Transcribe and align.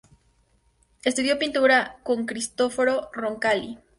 Estudió 1.03 1.37
pintura 1.37 1.99
con 2.01 2.25
Cristoforo 2.25 3.11
Roncalli. 3.13 3.77